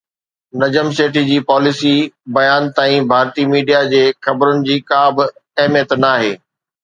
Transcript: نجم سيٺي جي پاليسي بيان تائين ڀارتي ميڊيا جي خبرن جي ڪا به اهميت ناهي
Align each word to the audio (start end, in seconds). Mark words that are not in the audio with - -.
نجم 0.61 0.87
سيٺي 0.99 1.21
جي 1.29 1.35
پاليسي 1.49 1.91
بيان 2.37 2.63
تائين 2.79 3.03
ڀارتي 3.11 3.43
ميڊيا 3.53 3.81
جي 3.93 4.03
خبرن 4.25 4.57
جي 4.69 4.77
ڪا 4.91 5.01
به 5.15 5.25
اهميت 5.61 5.97
ناهي 6.03 6.33